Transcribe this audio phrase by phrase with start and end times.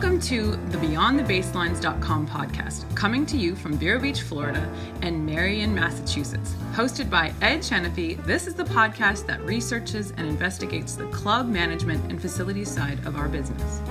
[0.00, 4.66] Welcome to the BeyondTheBaselines.com podcast, coming to you from Vero Beach, Florida,
[5.02, 6.54] and Marion, Massachusetts.
[6.72, 12.02] Hosted by Ed Chenefee, this is the podcast that researches and investigates the club management
[12.10, 13.82] and facilities side of our business.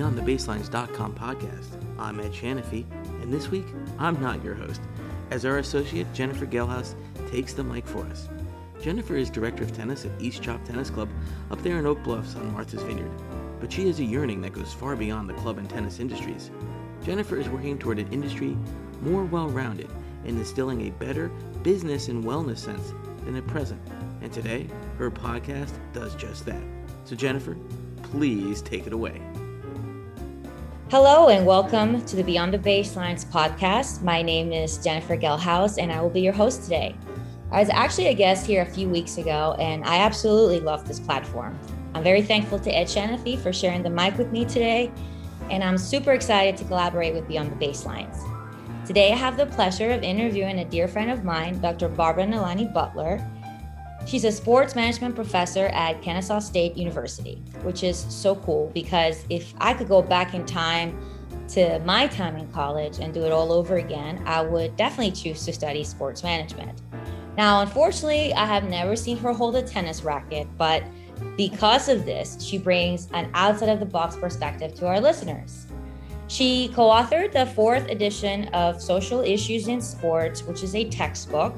[0.00, 1.66] BeyondTheBaselines.com podcast.
[1.98, 2.86] I'm Ed Chenefee,
[3.20, 3.66] and this week
[3.98, 4.80] I'm not your host,
[5.30, 6.94] as our associate Jennifer Gelhaus
[7.30, 8.30] takes the mic for us.
[8.80, 11.10] Jennifer is director of tennis at East Chop Tennis Club
[11.50, 13.10] up there in Oak Bluffs on Martha's Vineyard,
[13.60, 16.50] but she has a yearning that goes far beyond the club and tennis industries.
[17.04, 18.56] Jennifer is working toward an industry
[19.02, 19.90] more well rounded
[20.24, 21.28] and instilling a better
[21.62, 22.94] business and wellness sense
[23.26, 23.82] than at present.
[24.22, 26.62] And today, her podcast does just that.
[27.04, 27.58] So, Jennifer,
[28.02, 29.20] please take it away.
[30.90, 34.02] Hello and welcome to the Beyond the Baselines podcast.
[34.02, 36.96] My name is Jennifer Gelhaus and I will be your host today.
[37.52, 40.98] I was actually a guest here a few weeks ago and I absolutely love this
[40.98, 41.56] platform.
[41.94, 44.90] I'm very thankful to Ed Chenefee for sharing the mic with me today,
[45.48, 48.26] and I'm super excited to collaborate with Beyond the Baselines.
[48.84, 51.88] Today I have the pleasure of interviewing a dear friend of mine, Dr.
[51.88, 53.24] Barbara Nalani Butler.
[54.10, 59.54] She's a sports management professor at Kennesaw State University, which is so cool because if
[59.58, 60.98] I could go back in time
[61.50, 65.44] to my time in college and do it all over again, I would definitely choose
[65.44, 66.82] to study sports management.
[67.36, 70.82] Now, unfortunately, I have never seen her hold a tennis racket, but
[71.36, 75.68] because of this, she brings an outside of the box perspective to our listeners.
[76.26, 81.54] She co authored the fourth edition of Social Issues in Sports, which is a textbook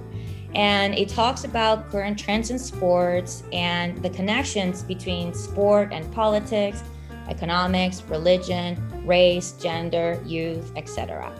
[0.54, 6.82] and it talks about current trends in sports and the connections between sport and politics,
[7.28, 11.32] economics, religion, race, gender, youth, etc.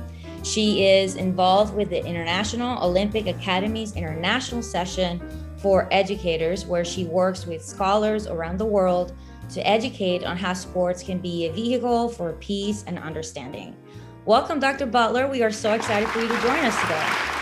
[0.42, 5.20] She is involved with the International Olympic Academy's international session
[5.58, 9.12] for educators, where she works with scholars around the world
[9.50, 13.76] to educate on how sports can be a vehicle for peace and understanding.
[14.24, 14.86] Welcome, Dr.
[14.86, 15.28] Butler.
[15.28, 17.41] We are so excited for you to join us today.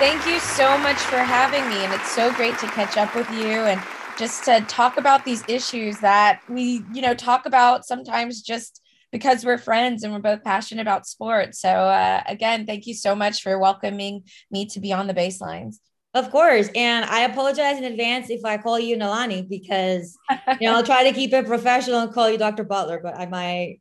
[0.00, 1.84] Thank you so much for having me.
[1.84, 3.78] And it's so great to catch up with you and
[4.16, 8.80] just to talk about these issues that we, you know, talk about sometimes just
[9.12, 11.60] because we're friends and we're both passionate about sports.
[11.60, 15.80] So, uh, again, thank you so much for welcoming me to be on the Baselines.
[16.14, 16.70] Of course.
[16.74, 21.04] And I apologize in advance if I call you Nalani because, you know, I'll try
[21.04, 22.64] to keep it professional and call you Dr.
[22.64, 23.80] Butler, but I might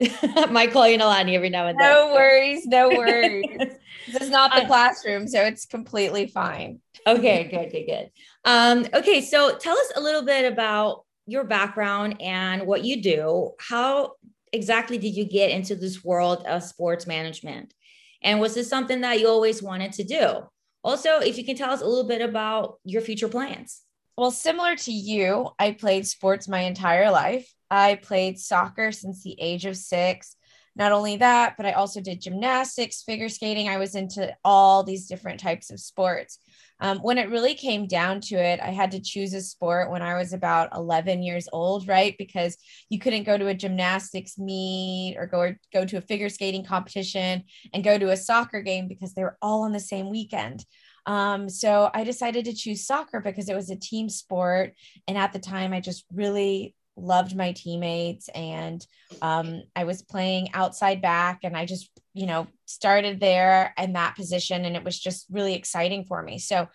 [0.50, 1.88] might call you Nalani every now and then.
[1.88, 3.46] No worries, no worries.
[4.10, 6.80] this is not the classroom, so it's completely fine.
[7.06, 8.10] okay, good, good, good.
[8.44, 13.52] Um, okay, so tell us a little bit about your background and what you do.
[13.58, 14.12] How
[14.52, 17.74] exactly did you get into this world of sports management?
[18.22, 20.48] And was this something that you always wanted to do?
[20.84, 23.82] Also, if you can tell us a little bit about your future plans.
[24.16, 27.52] Well, similar to you, I played sports my entire life.
[27.70, 30.36] I played soccer since the age of six.
[30.74, 33.68] Not only that, but I also did gymnastics, figure skating.
[33.68, 36.38] I was into all these different types of sports.
[36.80, 40.02] Um, when it really came down to it, I had to choose a sport when
[40.02, 42.16] I was about 11 years old, right?
[42.18, 42.56] Because
[42.88, 46.64] you couldn't go to a gymnastics meet or go or go to a figure skating
[46.64, 50.64] competition and go to a soccer game because they were all on the same weekend.
[51.06, 54.74] Um, so I decided to choose soccer because it was a team sport.
[55.06, 58.86] And at the time, I just really loved my teammates and
[59.22, 64.16] um, I was playing outside back and I just, you know, started there in that
[64.16, 66.38] position and it was just really exciting for me.
[66.38, 66.68] So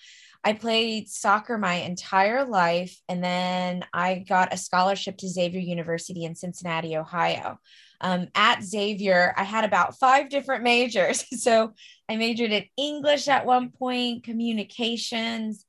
[0.43, 6.23] I played soccer my entire life and then I got a scholarship to Xavier University
[6.25, 7.59] in Cincinnati, Ohio.
[7.99, 11.25] Um, at Xavier, I had about five different majors.
[11.37, 11.73] So
[12.09, 15.65] I majored in English at one point, communications,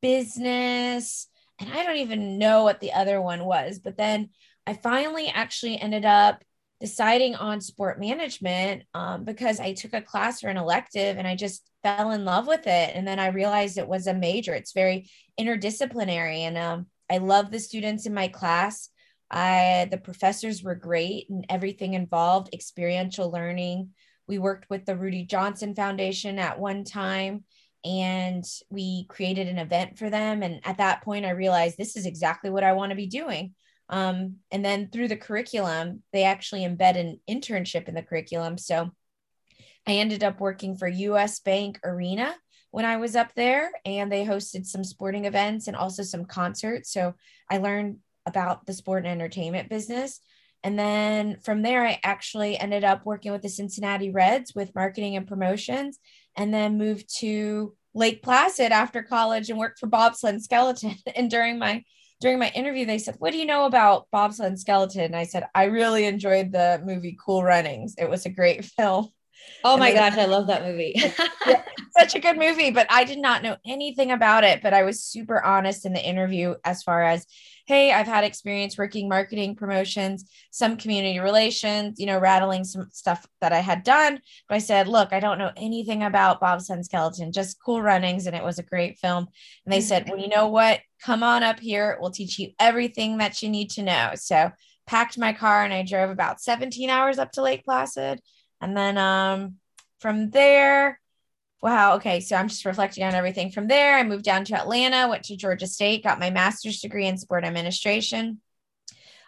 [0.00, 3.78] business, and I don't even know what the other one was.
[3.78, 4.30] But then
[4.66, 6.42] I finally actually ended up
[6.80, 11.36] deciding on sport management um, because I took a class or an elective and I
[11.36, 12.96] just fell in love with it.
[12.96, 14.52] And then I realized it was a major.
[14.52, 18.88] It's very interdisciplinary, and um, I love the students in my class.
[19.30, 23.90] I the professors were great and everything involved experiential learning.
[24.26, 27.44] We worked with the Rudi Johnson Foundation at one time
[27.84, 30.42] and we created an event for them.
[30.42, 33.54] And at that point, I realized this is exactly what I want to be doing.
[33.88, 38.56] Um, and then through the curriculum, they actually embed an internship in the curriculum.
[38.56, 38.90] So
[39.86, 42.34] I ended up working for US Bank Arena
[42.70, 46.90] when I was up there, and they hosted some sporting events and also some concerts.
[46.90, 47.14] So
[47.50, 50.20] I learned about the sport and entertainment business.
[50.64, 55.16] And then from there, I actually ended up working with the Cincinnati Reds with marketing
[55.16, 55.98] and promotions,
[56.36, 60.96] and then moved to Lake Placid after college and worked for Bobsled and Skeleton.
[61.16, 61.84] And during my
[62.20, 65.24] during my interview, they said, "What do you know about Bobsled and Skeleton?" And I
[65.24, 67.94] said, "I really enjoyed the movie Cool Runnings.
[67.98, 69.08] It was a great film."
[69.64, 70.94] Oh my gosh, I love that movie.
[71.98, 74.62] such a good movie, but I did not know anything about it.
[74.62, 77.26] But I was super honest in the interview as far as,
[77.66, 83.26] hey, I've had experience working marketing promotions, some community relations, you know, rattling some stuff
[83.40, 84.20] that I had done.
[84.48, 88.26] But I said, look, I don't know anything about Bobsled Skeleton, just cool runnings.
[88.26, 89.28] And it was a great film.
[89.64, 90.54] And they said, well, you know mm-hmm.
[90.54, 90.80] what?
[91.02, 91.98] Come on up here.
[92.00, 94.12] We'll teach you everything that you need to know.
[94.14, 94.50] So
[94.86, 98.20] packed my car and I drove about 17 hours up to Lake Placid
[98.62, 99.56] and then um,
[99.98, 101.00] from there,
[101.60, 103.50] wow, okay, so I'm just reflecting on everything.
[103.50, 107.06] From there, I moved down to Atlanta, went to Georgia State, got my master's degree
[107.06, 108.40] in sport administration.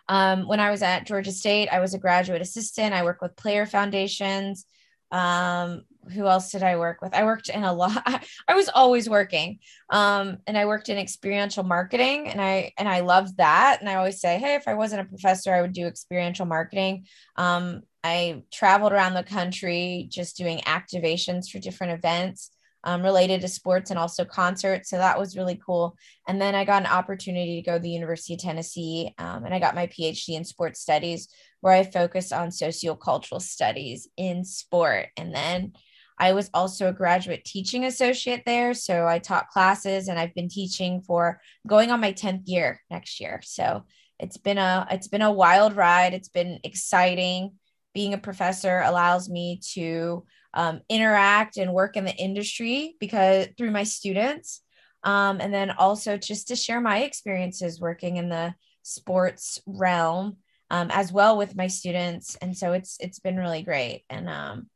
[0.08, 2.94] Um, when I was at Georgia State, I was a graduate assistant.
[2.94, 4.66] I work with player foundations.
[5.10, 7.14] Um, who else did I work with?
[7.14, 8.02] I worked in a lot.
[8.48, 9.58] I was always working.
[9.90, 13.78] Um, and I worked in experiential marketing and I and I loved that.
[13.80, 17.06] And I always say, hey, if I wasn't a professor, I would do experiential marketing.
[17.36, 22.50] Um, I traveled around the country just doing activations for different events
[22.84, 24.90] um, related to sports and also concerts.
[24.90, 25.96] So that was really cool.
[26.28, 29.54] And then I got an opportunity to go to the University of Tennessee um, and
[29.54, 31.28] I got my PhD in sports studies
[31.60, 35.08] where I focused on sociocultural studies in sport.
[35.16, 35.72] And then
[36.18, 38.74] I was also a graduate teaching associate there.
[38.74, 43.20] So I taught classes and I've been teaching for going on my 10th year next
[43.20, 43.40] year.
[43.42, 43.84] So
[44.20, 46.14] it's been a it's been a wild ride.
[46.14, 47.52] It's been exciting
[47.94, 53.70] being a professor allows me to um, interact and work in the industry because through
[53.70, 54.60] my students
[55.04, 60.36] um, and then also just to share my experiences working in the sports realm
[60.70, 64.68] um, as well with my students and so it's it's been really great and um,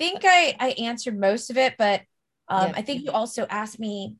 [0.00, 2.00] think i i answered most of it but
[2.48, 2.72] um, yeah.
[2.76, 4.16] i think you also asked me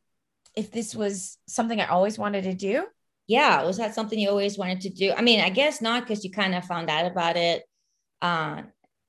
[0.54, 2.84] if this was something i always wanted to do
[3.26, 6.24] yeah was that something you always wanted to do i mean i guess not because
[6.24, 7.62] you kind of found out about it
[8.22, 8.62] uh,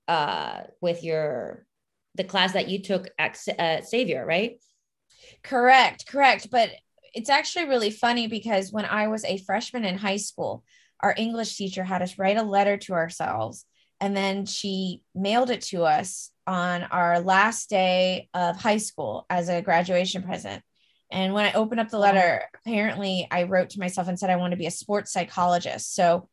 [0.08, 1.66] uh, with your
[2.16, 4.60] the class that you took at uh, Xavier, right?
[5.44, 6.50] Correct, correct.
[6.52, 6.70] But
[7.14, 10.64] it's actually really funny because when I was a freshman in high school,
[11.00, 13.66] our English teacher had us write a letter to ourselves,
[14.02, 19.48] and then she mailed it to us on our last day of high school as
[19.48, 20.64] a graduation present.
[21.12, 24.38] And when I opened up the letter, apparently I wrote to myself and said I
[24.38, 25.94] want to be a sports psychologist.
[25.94, 26.28] So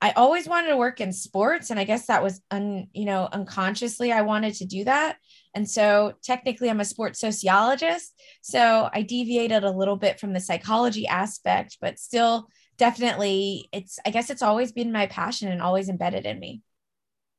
[0.00, 3.28] I always wanted to work in sports and I guess that was un, you know
[3.30, 5.16] unconsciously I wanted to do that.
[5.54, 10.40] And so technically I'm a sports sociologist, so I deviated a little bit from the
[10.40, 12.48] psychology aspect, but still
[12.78, 16.62] definitely it's I guess it's always been my passion and always embedded in me.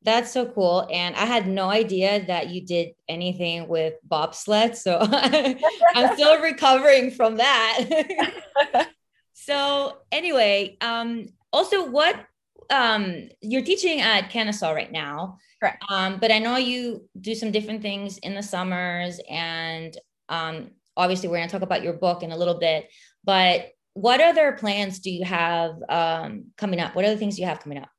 [0.03, 0.88] That's so cool.
[0.91, 4.75] And I had no idea that you did anything with bobsled.
[4.75, 8.29] So I'm still recovering from that.
[9.33, 12.25] so anyway, um, also what
[12.69, 15.38] um, you're teaching at Kennesaw right now.
[15.59, 15.83] Correct.
[15.89, 19.95] Um, but I know you do some different things in the summers, and
[20.27, 22.89] um, obviously we're going to talk about your book in a little bit.
[23.23, 26.95] But what other plans do you have um, coming up?
[26.95, 27.89] What other things do you have coming up?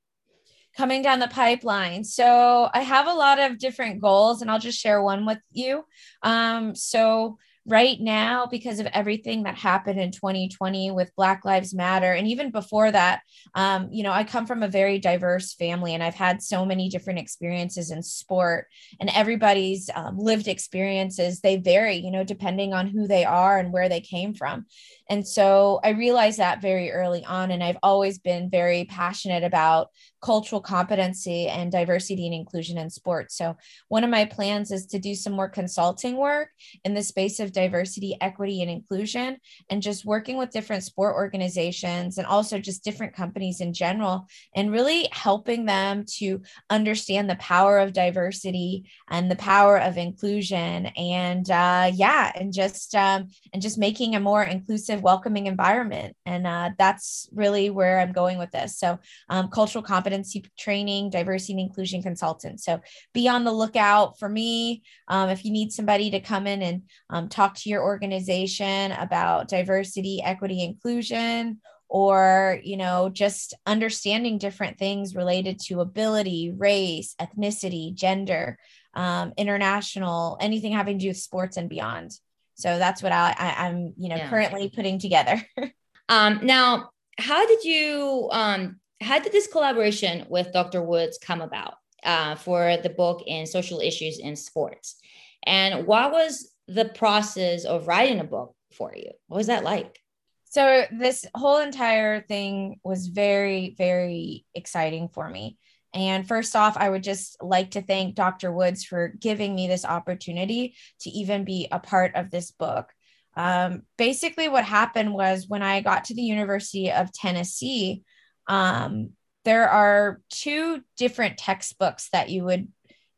[0.76, 2.04] Coming down the pipeline.
[2.04, 5.84] So I have a lot of different goals, and I'll just share one with you.
[6.22, 12.12] Um, so right now because of everything that happened in 2020 with black lives matter
[12.12, 13.20] and even before that
[13.54, 16.90] um, you know i come from a very diverse family and i've had so many
[16.90, 18.66] different experiences in sport
[19.00, 23.72] and everybody's um, lived experiences they vary you know depending on who they are and
[23.72, 24.66] where they came from
[25.08, 29.88] and so i realized that very early on and i've always been very passionate about
[30.24, 33.36] cultural competency and diversity and inclusion in sports.
[33.36, 33.56] So,
[33.88, 36.48] one of my plans is to do some more consulting work
[36.82, 39.36] in the space of diversity, equity, and inclusion,
[39.68, 44.72] and just working with different sport organizations and also just different companies in general, and
[44.72, 50.86] really helping them to understand the power of diversity and the power of inclusion.
[50.96, 56.16] And uh, yeah, and just um, and just making a more inclusive, welcoming environment.
[56.26, 58.78] And uh, that's really where I'm going with this.
[58.78, 58.98] So,
[59.28, 62.60] um, cultural competency training, diversity and inclusion consultant.
[62.60, 62.80] So
[63.12, 64.82] be on the lookout for me.
[65.08, 69.48] Um, if you need somebody to come in and um, talk to your organization about
[69.48, 77.94] diversity, equity, inclusion, or you know just understanding different things related to ability race ethnicity
[77.94, 78.58] gender
[78.94, 82.10] um, international anything having to do with sports and beyond
[82.54, 84.28] so that's what I, I am you know yeah.
[84.30, 85.42] currently putting together
[86.08, 90.80] um now how did you um How did this collaboration with Dr.
[90.82, 94.96] Woods come about uh, for the book in social issues in sports?
[95.44, 99.10] And what was the process of writing a book for you?
[99.28, 100.00] What was that like?
[100.44, 105.58] So, this whole entire thing was very, very exciting for me.
[105.94, 108.52] And first off, I would just like to thank Dr.
[108.52, 112.92] Woods for giving me this opportunity to even be a part of this book.
[113.36, 118.02] Um, basically, what happened was when I got to the University of Tennessee,
[118.48, 119.10] um,
[119.44, 122.68] there are two different textbooks that you would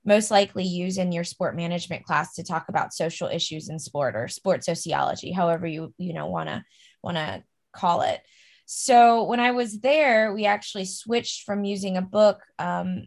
[0.04, 4.14] most likely use in your sport management class to talk about social issues in sport
[4.14, 6.62] or sport sociology, however you you know want to
[7.02, 7.42] want to
[7.72, 8.20] call it.
[8.66, 13.06] So when I was there, we actually switched from using a book um,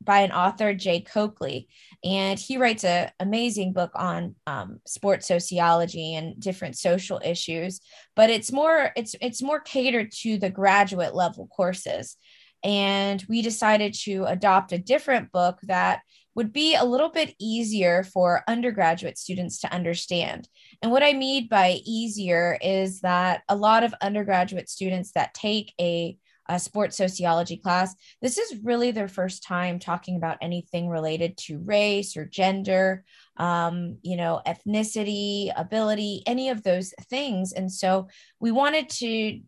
[0.00, 1.68] by an author, Jay Coakley,
[2.04, 7.80] and he writes an amazing book on um, sports sociology and different social issues.
[8.14, 12.16] But it's more it's it's more catered to the graduate level courses,
[12.62, 16.02] and we decided to adopt a different book that
[16.34, 20.48] would be a little bit easier for undergraduate students to understand.
[20.82, 25.72] And what I mean by easier is that a lot of undergraduate students that take
[25.80, 26.16] a,
[26.48, 31.58] a sports sociology class, this is really their first time talking about anything related to
[31.58, 33.04] race or gender,
[33.36, 37.52] um, you know, ethnicity, ability, any of those things.
[37.52, 38.08] And so
[38.40, 39.40] we wanted to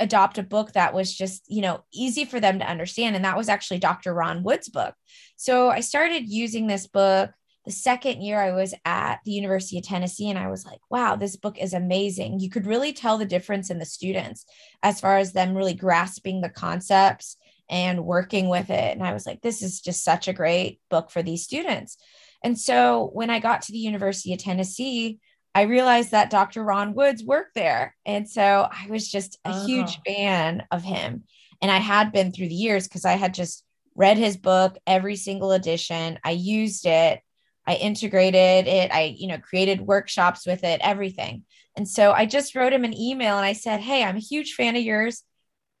[0.00, 3.16] adopt a book that was just, you know, easy for them to understand.
[3.16, 4.12] And that was actually Dr.
[4.14, 4.94] Ron Wood's book.
[5.36, 7.30] So I started using this book
[7.64, 11.14] the second year I was at the University of Tennessee, and I was like, wow,
[11.14, 12.40] this book is amazing.
[12.40, 14.44] You could really tell the difference in the students
[14.82, 17.36] as far as them really grasping the concepts
[17.70, 18.96] and working with it.
[18.96, 21.96] And I was like, this is just such a great book for these students.
[22.42, 25.20] And so when I got to the University of Tennessee,
[25.54, 26.64] I realized that Dr.
[26.64, 27.94] Ron Woods worked there.
[28.06, 29.66] And so I was just a uh-huh.
[29.66, 31.24] huge fan of him.
[31.60, 35.16] And I had been through the years because I had just read his book, every
[35.16, 36.18] single edition.
[36.24, 37.20] I used it,
[37.66, 41.44] I integrated it, I, you know, created workshops with it, everything.
[41.76, 44.54] And so I just wrote him an email and I said, Hey, I'm a huge
[44.54, 45.22] fan of yours.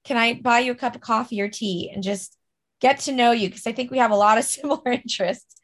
[0.04, 2.36] Can I buy you a cup of coffee or tea and just
[2.80, 3.48] get to know you?
[3.48, 5.60] Because I think we have a lot of similar interests.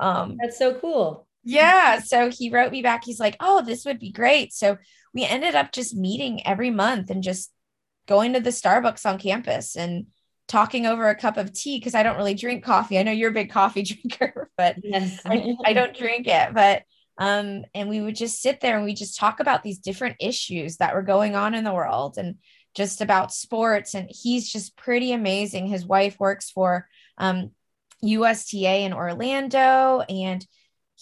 [0.00, 2.00] Um, That's so cool yeah.
[2.00, 3.04] So he wrote me back.
[3.04, 4.52] He's like, oh, this would be great.
[4.52, 4.78] So
[5.14, 7.52] we ended up just meeting every month and just
[8.06, 10.06] going to the Starbucks on campus and
[10.48, 12.98] talking over a cup of tea because I don't really drink coffee.
[12.98, 15.20] I know you're a big coffee drinker, but yes.
[15.24, 16.54] I, I don't drink it.
[16.54, 16.82] But
[17.18, 20.78] um, and we would just sit there and we just talk about these different issues
[20.78, 22.36] that were going on in the world and
[22.74, 23.94] just about sports.
[23.94, 25.66] And he's just pretty amazing.
[25.66, 27.50] His wife works for um,
[28.02, 30.44] USTA in Orlando and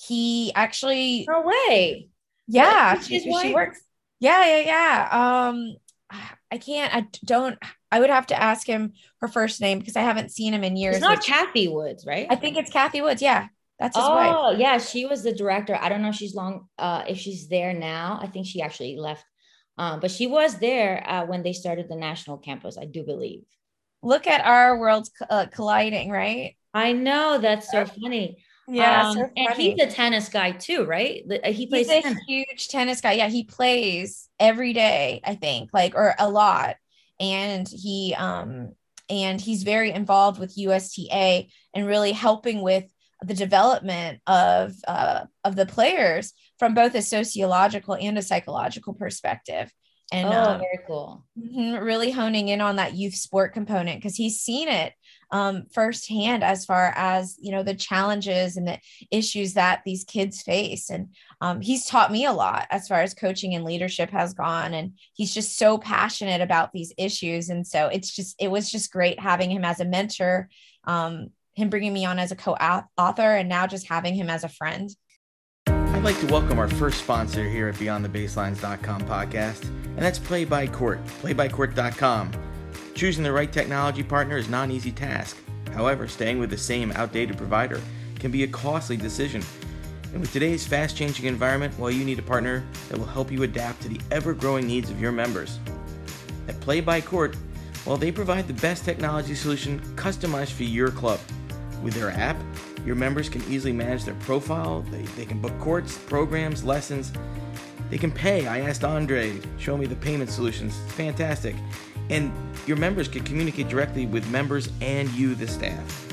[0.07, 2.09] he actually no way.
[2.47, 3.81] Yeah she, she works?
[4.19, 5.49] Yeah yeah yeah.
[5.49, 5.77] Um
[6.51, 7.57] i can't i don't
[7.93, 10.77] i would have to ask him her first name because i haven't seen him in
[10.77, 10.97] years.
[10.97, 12.27] It's not kathy woods right?
[12.29, 13.23] I think it's kathy woods.
[13.23, 14.59] Yeah that's his oh wife.
[14.59, 15.79] yeah she was the director.
[15.81, 18.19] I don't know if she's long uh if she's there now.
[18.21, 19.25] I think she actually left
[19.79, 23.45] um but she was there uh, when they started the national campus i do believe.
[24.03, 26.57] Look at our worlds uh, colliding right?
[26.73, 31.25] I know that's so funny yeah, um, so and he's a tennis guy too, right?
[31.29, 31.91] Uh, he plays.
[31.91, 32.23] He's a tennis.
[32.27, 33.13] huge tennis guy.
[33.13, 36.77] Yeah, he plays every day, I think, like or a lot,
[37.19, 38.73] and he um
[39.09, 42.85] and he's very involved with USTA and really helping with
[43.23, 49.71] the development of uh, of the players from both a sociological and a psychological perspective.
[50.13, 51.25] And oh, um, very cool.
[51.39, 54.93] Mm-hmm, really honing in on that youth sport component because he's seen it
[55.33, 58.79] um, firsthand as far as you know the challenges and the
[59.11, 60.91] issues that these kids face.
[60.91, 61.09] And
[61.41, 64.75] um, he's taught me a lot as far as coaching and leadership has gone.
[64.75, 67.49] And he's just so passionate about these issues.
[67.49, 70.49] And so it's just it was just great having him as a mentor
[70.85, 74.49] um, him bringing me on as a co-author and now just having him as a
[74.49, 74.91] friend.
[75.67, 80.67] I'd like to welcome our first sponsor here at BeyondTheBaselines.com podcast, and that's Play by
[80.67, 81.05] Court.
[81.23, 82.50] PlayByCourt.com
[83.01, 85.39] Choosing the right technology partner is not an easy task.
[85.73, 87.81] However, staying with the same outdated provider
[88.19, 89.43] can be a costly decision.
[90.13, 93.43] And with today's fast changing environment, well, you need a partner that will help you
[93.43, 95.59] adapt to the ever growing needs of your members.
[96.47, 97.39] At Play by Court,
[97.87, 101.21] well, they provide the best technology solution customized for your club.
[101.83, 102.37] With their app,
[102.85, 107.15] your members can easily manage their profile, they, they can book courts, programs, lessons.
[107.89, 108.47] They can pay.
[108.47, 110.79] I asked Andre, show me the payment solutions.
[110.85, 111.57] It's fantastic
[112.11, 112.33] and
[112.67, 116.07] your members can communicate directly with members and you, the staff.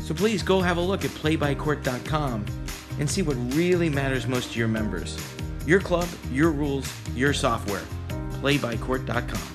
[0.00, 2.44] So please go have a look at playbycourt.com
[2.98, 5.16] and see what really matters most to your members.
[5.66, 7.84] Your club, your rules, your software.
[8.40, 9.52] Playbycourt.com.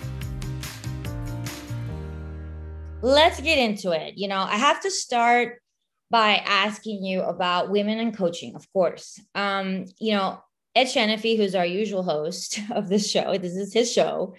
[3.01, 4.17] let's get into it.
[4.17, 5.61] You know, I have to start
[6.09, 9.19] by asking you about women and coaching, of course.
[9.35, 10.41] Um, you know,
[10.75, 14.35] Ed Shanafy, who's our usual host of this show, this is his show.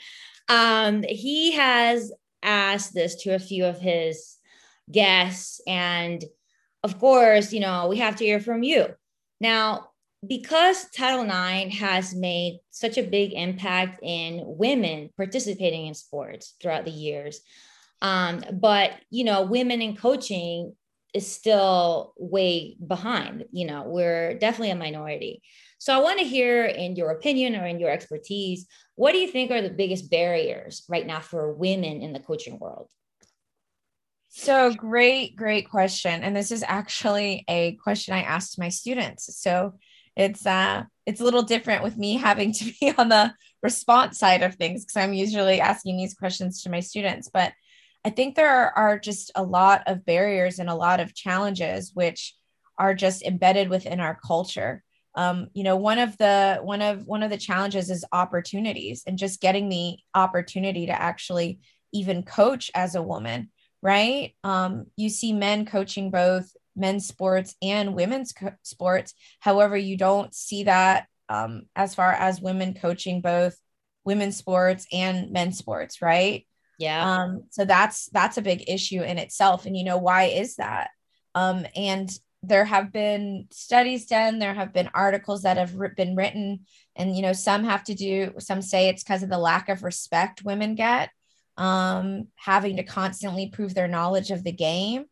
[0.49, 2.13] Um, he has
[2.43, 4.37] asked this to a few of his
[4.91, 6.25] guests, and
[6.83, 8.87] of course, you know, we have to hear from you.
[9.41, 9.91] Now,
[10.27, 16.85] because Title IX has made such a big impact in women participating in sports throughout
[16.85, 17.41] the years,
[18.03, 20.75] um, but you know, women in coaching
[21.15, 23.47] is still way behind.
[23.51, 25.43] You know, we're definitely a minority.
[25.79, 29.29] So I want to hear, in your opinion or in your expertise, what do you
[29.29, 32.89] think are the biggest barriers right now for women in the coaching world?
[34.29, 36.23] So great, great question.
[36.23, 39.37] And this is actually a question I asked my students.
[39.37, 39.75] So
[40.17, 44.43] it's uh it's a little different with me having to be on the response side
[44.43, 47.31] of things because I'm usually asking these questions to my students.
[47.33, 47.53] But
[48.09, 52.35] I think there are, just a lot of barriers and a lot of challenges which
[52.79, 54.83] are just embedded within our culture.
[55.15, 59.19] Um, you know, one of the one of one of the challenges is opportunities and
[59.19, 61.59] just getting the opportunity to actually
[61.93, 63.51] even coach as a woman,
[63.83, 64.35] right?
[64.43, 69.13] Um, you see men coaching both men's sports and women's co- sports.
[69.41, 73.59] However, you don't see that um, as far as women coaching both
[74.07, 76.47] women's sports and men's sports, right?
[76.79, 77.23] Yeah.
[77.23, 79.67] Um, so that's that's a big issue in itself.
[79.67, 80.91] And you know, why is that?
[81.35, 82.11] Um, and
[82.43, 86.61] there have been studies done, there have been articles that have been written,
[86.95, 89.83] and you know, some have to do, some say it's because of the lack of
[89.83, 91.11] respect women get,
[91.57, 95.07] um, having to constantly prove their knowledge of the game.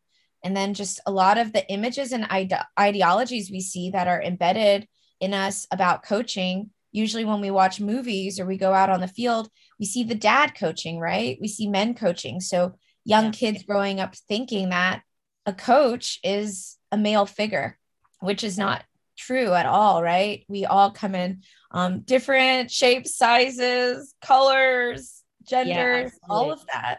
[0.44, 4.23] And then just a lot of the images and ide- ideologies we see that are
[4.23, 4.87] embedded
[5.18, 9.08] in us about coaching usually when we watch movies or we go out on the
[9.08, 11.38] field, we see the dad coaching, right?
[11.40, 12.40] We see men coaching.
[12.40, 13.30] So young yeah.
[13.33, 15.02] kids growing up thinking that
[15.45, 17.79] a coach is a male figure,
[18.20, 18.85] which is not
[19.16, 20.44] true at all, right?
[20.48, 26.98] We all come in um, different shapes, sizes, colors, genders, yeah, all of that.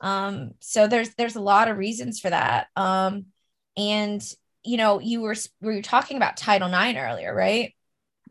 [0.00, 2.66] Um, so there's there's a lot of reasons for that.
[2.76, 3.26] Um,
[3.76, 4.22] and
[4.64, 7.74] you know, you were we were talking about Title IX earlier, right?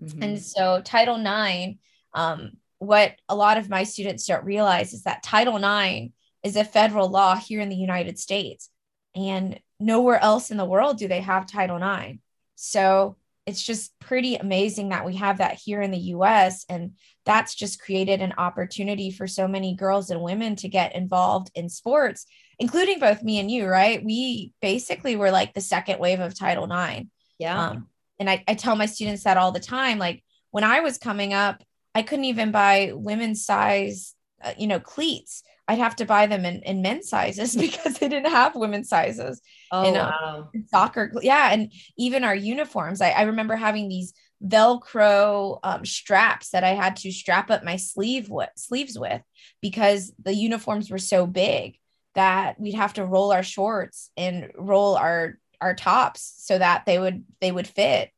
[0.02, 0.24] Mm-hmm.
[0.24, 1.78] And so Title IX,
[2.14, 2.52] um,
[2.82, 6.12] what a lot of my students don't realize is that Title IX
[6.44, 8.70] is a federal law here in the United States.
[9.16, 12.18] And nowhere else in the world do they have Title IX.
[12.56, 16.66] So it's just pretty amazing that we have that here in the US.
[16.70, 21.52] And that's just created an opportunity for so many girls and women to get involved
[21.54, 22.26] in sports,
[22.58, 24.04] including both me and you, right?
[24.04, 27.06] We basically were like the second wave of Title IX.
[27.38, 27.68] Yeah.
[27.70, 27.90] Um,
[28.20, 31.34] and I, I tell my students that all the time like when i was coming
[31.34, 31.64] up
[31.96, 35.44] i couldn't even buy women's size uh, you know cleats.
[35.68, 39.42] I'd have to buy them in, in men's sizes because they didn't have women's sizes.
[39.72, 40.50] Oh in, uh, wow.
[40.68, 43.02] soccer yeah and even our uniforms.
[43.02, 47.76] I, I remember having these velcro um, straps that i had to strap up my
[47.76, 49.22] sleeve with, sleeves with
[49.62, 51.78] because the uniforms were so big
[52.16, 56.98] that we'd have to roll our shorts and roll our our tops so that they
[56.98, 58.10] would they would fit.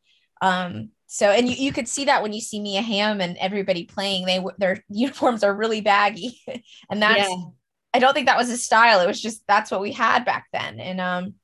[0.41, 3.85] Um so and you, you could see that when you see Mia Hamm and everybody
[3.85, 6.41] playing they their uniforms are really baggy
[6.89, 7.35] and that's yeah.
[7.93, 10.47] i don't think that was a style it was just that's what we had back
[10.51, 11.35] then and um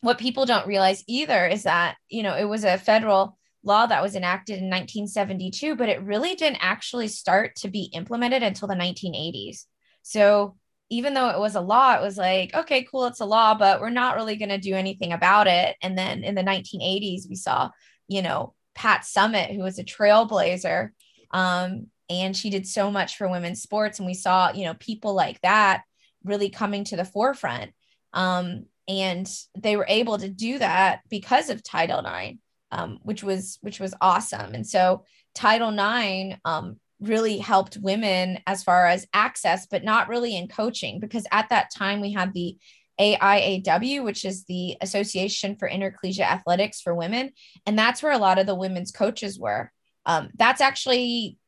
[0.00, 4.02] what people don't realize either is that you know it was a federal law that
[4.02, 8.74] was enacted in 1972 but it really didn't actually start to be implemented until the
[8.74, 9.66] 1980s
[10.02, 10.56] so
[10.92, 13.80] even though it was a law, it was like, okay, cool, it's a law, but
[13.80, 15.76] we're not really going to do anything about it.
[15.82, 17.70] And then in the 1980s, we saw,
[18.08, 20.90] you know, Pat Summitt, who was a trailblazer.
[21.30, 23.98] Um, and she did so much for women's sports.
[23.98, 25.82] And we saw, you know, people like that
[26.24, 27.70] really coming to the forefront.
[28.12, 32.38] Um, and they were able to do that because of Title IX,
[32.72, 34.54] um, which was which was awesome.
[34.54, 35.04] And so
[35.34, 40.98] Title IX um, really helped women as far as access, but not really in coaching,
[40.98, 42.56] because at that time we had the
[43.00, 47.32] AIAW, which is the Association for Intercollegiate Athletics for Women.
[47.66, 49.72] And that's where a lot of the women's coaches were.
[50.06, 51.38] Um, that's actually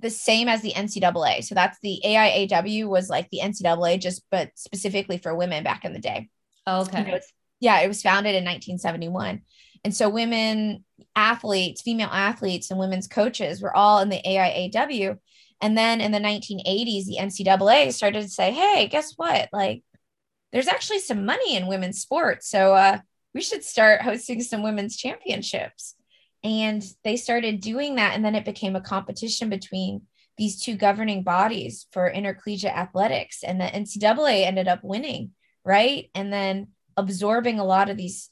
[0.00, 1.44] the same as the NCAA.
[1.44, 5.92] So that's the AIAW was like the NCAA, just but specifically for women back in
[5.92, 6.28] the day.
[6.82, 7.04] okay.
[7.04, 7.18] You know,
[7.60, 9.42] yeah, it was founded in 1971.
[9.84, 10.84] And so women
[11.14, 15.18] athletes, female athletes, and women's coaches were all in the AIAW.
[15.60, 19.48] And then in the 1980s, the NCAA started to say, hey, guess what?
[19.52, 19.82] Like,
[20.52, 22.48] there's actually some money in women's sports.
[22.48, 22.98] So uh,
[23.34, 25.94] we should start hosting some women's championships.
[26.44, 28.14] And they started doing that.
[28.14, 30.02] And then it became a competition between
[30.38, 35.32] these two governing bodies for intercollegiate athletics, and the NCAA ended up winning,
[35.64, 36.08] right?
[36.14, 38.30] And then absorbing a lot of these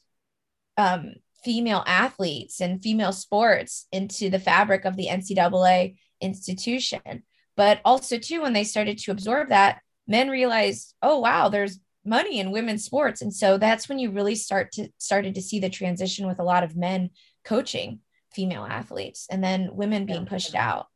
[0.77, 7.25] um, female athletes and female sports into the fabric of the NCAA institution.
[7.57, 12.39] But also, too, when they started to absorb that, men realized, oh wow, there's money
[12.39, 15.71] in women's sports, and so that's when you really start to started to see the
[15.71, 17.11] transition with a lot of men
[17.45, 18.01] coaching
[18.33, 20.87] female athletes, and then women being pushed out.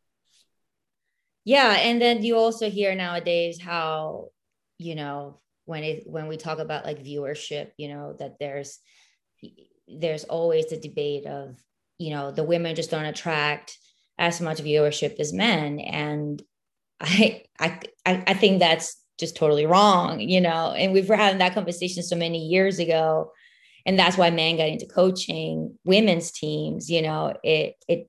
[1.44, 4.29] Yeah, and then you also hear nowadays how
[4.79, 8.79] you know when it when we talk about like viewership, you know that there's
[9.88, 11.57] there's always the debate of
[11.99, 13.77] you know the women just don't attract
[14.18, 15.81] as much viewership as men.
[15.81, 16.42] And
[17.01, 20.72] I, I I think that's just totally wrong, you know.
[20.72, 23.33] And we've having that conversation so many years ago,
[23.87, 26.90] and that's why men got into coaching women's teams.
[26.90, 28.09] You know, it it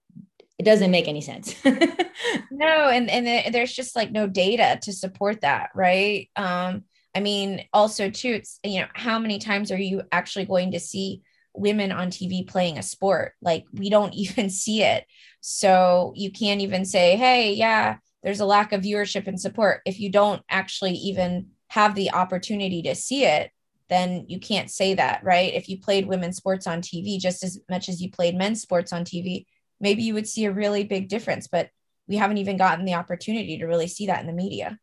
[0.57, 1.55] it doesn't make any sense.
[2.51, 6.29] no, and and there's just like no data to support that, right?
[6.35, 10.71] Um, I mean, also too, it's you know, how many times are you actually going
[10.71, 11.21] to see
[11.53, 13.33] women on TV playing a sport?
[13.41, 15.05] Like we don't even see it,
[15.41, 19.81] so you can't even say, hey, yeah there's a lack of viewership and support.
[19.85, 23.51] If you don't actually even have the opportunity to see it,
[23.89, 25.53] then you can't say that, right?
[25.53, 28.93] If you played women's sports on TV just as much as you played men's sports
[28.93, 29.45] on TV,
[29.79, 31.69] maybe you would see a really big difference, but
[32.07, 34.77] we haven't even gotten the opportunity to really see that in the media.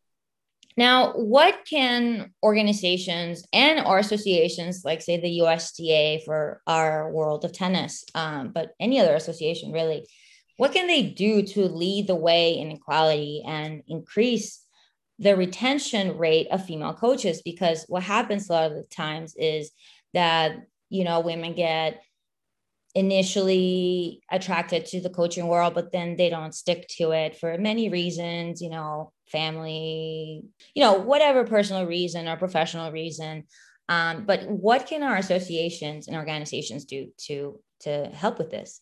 [0.77, 7.51] Now, what can organizations and or associations, like say the USTA for our world of
[7.51, 10.05] tennis, um, but any other association really,
[10.59, 14.61] what can they do to lead the way in equality and increase
[15.17, 17.41] the retention rate of female coaches?
[17.41, 19.71] Because what happens a lot of the times is
[20.13, 20.57] that
[20.89, 22.01] you know women get
[22.93, 27.87] initially attracted to the coaching world but then they don't stick to it for many
[27.87, 30.43] reasons you know family
[30.73, 33.45] you know whatever personal reason or professional reason.
[33.87, 38.81] Um, but what can our associations and organizations do to to help with this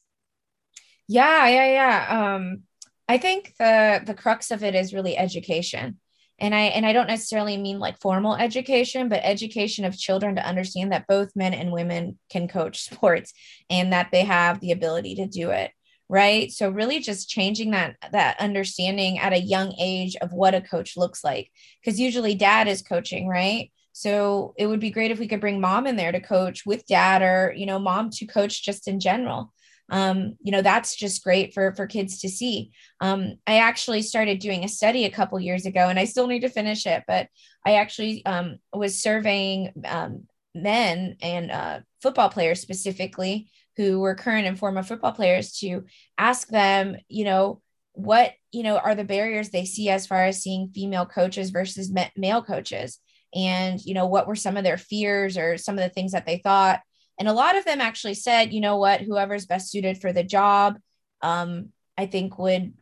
[1.08, 2.36] yeah, yeah, yeah.
[2.36, 2.64] Um,
[3.08, 6.00] I think the the crux of it is really education.
[6.40, 10.46] And I and I don't necessarily mean like formal education, but education of children to
[10.46, 13.34] understand that both men and women can coach sports
[13.70, 15.72] and that they have the ability to do it
[16.10, 20.62] right so really just changing that that understanding at a young age of what a
[20.62, 25.20] coach looks like because usually dad is coaching right so it would be great if
[25.20, 28.26] we could bring mom in there to coach with dad or you know mom to
[28.26, 29.52] coach just in general
[29.90, 32.72] um, you know that's just great for for kids to see.
[33.00, 36.42] Um, i actually started doing a study a couple years ago and i still need
[36.42, 37.28] to finish it but
[37.66, 44.48] i actually um, was surveying um, men and uh, football players specifically who were current
[44.48, 45.86] and former football players to
[46.18, 47.62] ask them you know
[47.98, 51.92] what you know are the barriers they see as far as seeing female coaches versus
[52.16, 53.00] male coaches?
[53.36, 56.26] And you know what were some of their fears or some of the things that
[56.26, 56.82] they thought
[57.20, 60.24] and a lot of them actually said, you know what, whoever's best suited for the
[60.24, 60.78] job,
[61.22, 62.74] um, I think would,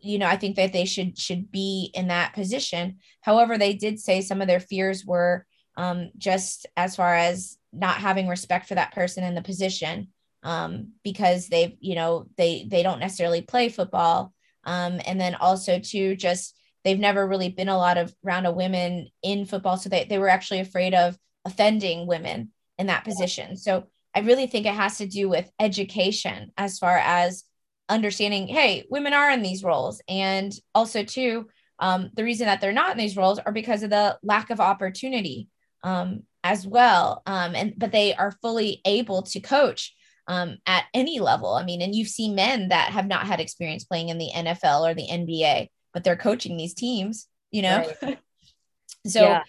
[0.00, 2.98] you know, I think that they should should be in that position.
[3.20, 7.96] However, they did say some of their fears were um, just as far as not
[7.96, 10.08] having respect for that person in the position
[10.42, 14.32] um, because they've, you know, they they don't necessarily play football.
[14.64, 18.54] Um, and then also to just they've never really been a lot of round of
[18.54, 19.76] women in football.
[19.76, 23.56] So they, they were actually afraid of offending women in that position.
[23.56, 23.84] So
[24.14, 27.44] I really think it has to do with education as far as
[27.88, 30.00] understanding, hey, women are in these roles.
[30.08, 33.90] And also, too, um, the reason that they're not in these roles are because of
[33.90, 35.48] the lack of opportunity
[35.82, 37.22] um, as well.
[37.26, 39.94] Um, and but they are fully able to coach
[40.26, 41.54] um, at any level.
[41.54, 44.88] I mean, and you've seen men that have not had experience playing in the NFL
[44.88, 47.86] or the NBA, but they're coaching these teams, you know?
[48.02, 48.18] Right.
[49.06, 49.42] so yeah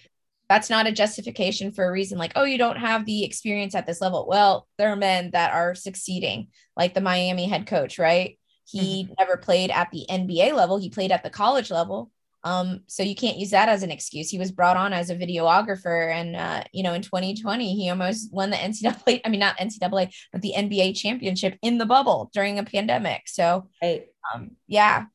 [0.50, 3.86] that's not a justification for a reason like, oh, you don't have the experience at
[3.86, 4.26] this level.
[4.28, 8.40] Well, there are men that are succeeding, like the Miami head coach, right?
[8.66, 9.14] He mm-hmm.
[9.20, 12.12] never played at the NBA level, he played at the college level.
[12.44, 14.30] Um, so you can't use that as an excuse.
[14.30, 18.32] He was brought on as a videographer, and uh, you know, in 2020, he almost
[18.32, 19.20] won the NCAA.
[19.26, 23.24] I mean, not NCAA, but the NBA championship in the bubble during a pandemic.
[23.28, 24.06] So, right.
[24.34, 25.06] um, yeah,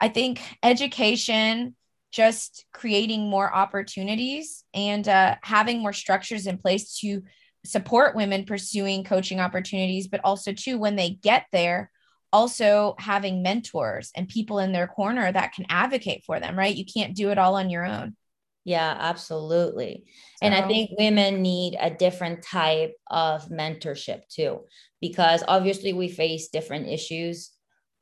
[0.00, 1.76] I think education,
[2.10, 7.22] just creating more opportunities and uh, having more structures in place to
[7.64, 11.90] support women pursuing coaching opportunities, but also too when they get there,
[12.32, 16.58] also having mentors and people in their corner that can advocate for them.
[16.58, 16.74] Right?
[16.74, 18.16] You can't do it all on your own.
[18.64, 20.04] Yeah, absolutely.
[20.06, 24.60] So, and I think women need a different type of mentorship too,
[25.00, 27.50] because obviously we face different issues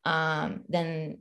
[0.04, 1.18] um, than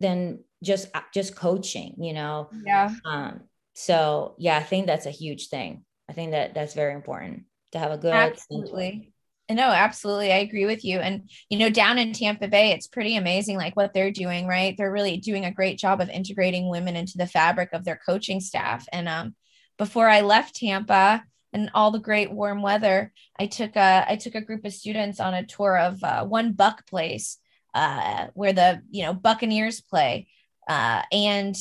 [0.00, 2.50] than just just coaching you know?
[2.64, 2.94] Yeah.
[3.04, 3.42] Um
[3.74, 5.84] so yeah i think that's a huge thing.
[6.08, 9.12] I think that that's very important to have a good absolutely.
[9.50, 10.98] No absolutely i agree with you.
[10.98, 14.74] And you know down in tampa bay it's pretty amazing like what they're doing right?
[14.76, 18.40] They're really doing a great job of integrating women into the fabric of their coaching
[18.40, 18.86] staff.
[18.92, 19.34] And um
[19.78, 24.34] before i left tampa and all the great warm weather i took a i took
[24.34, 27.38] a group of students on a tour of uh, One Buc Place
[27.74, 30.26] uh, where the you know buccaneers play
[30.68, 31.56] uh, and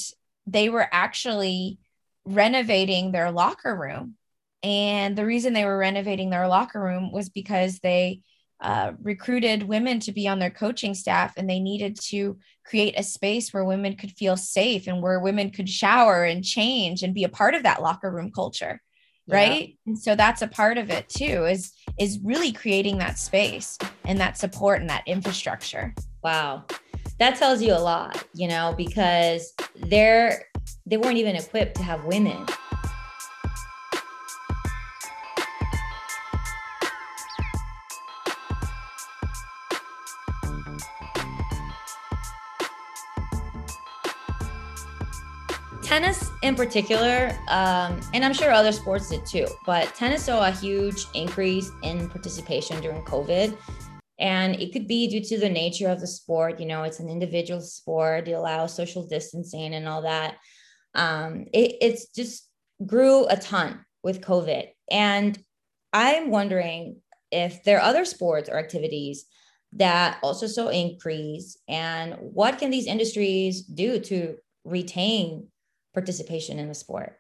[0.46, 1.80] they were actually
[2.26, 4.16] renovating their locker room.
[4.64, 8.22] And the reason they were renovating their locker room was because they
[8.60, 13.04] uh, recruited women to be on their coaching staff and they needed to create a
[13.04, 17.24] space where women could feel safe and where women could shower and change and be
[17.24, 18.82] a part of that locker room culture
[19.28, 19.76] right yeah.
[19.86, 24.20] and so that's a part of it too is is really creating that space and
[24.20, 25.94] that support and that infrastructure
[26.24, 26.64] wow
[27.20, 30.46] that tells you a lot, you know, because they're
[30.86, 32.46] they weren't even equipped to have women.
[45.88, 50.52] tennis in particular, um, and I'm sure other sports did too, but tennis saw a
[50.52, 53.58] huge increase in participation during COVID.
[54.20, 56.60] And it could be due to the nature of the sport.
[56.60, 60.38] You know, it's an individual sport, it allows social distancing and all that.
[60.96, 62.50] Um, it, it's just
[62.86, 64.70] grew a ton with COVID.
[64.90, 65.38] And
[65.94, 67.02] I'm wondering
[67.32, 69.26] if there are other sports or activities
[69.74, 75.48] that also saw increase and what can these industries do to retain
[75.94, 77.20] participation in the sport